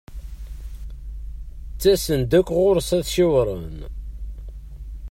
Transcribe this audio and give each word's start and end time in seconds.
Ttasen-d 1.73 2.31
akk 2.39 2.49
ɣur-s 2.57 2.89
ad 2.97 3.03
t-ciwren. 3.05 3.77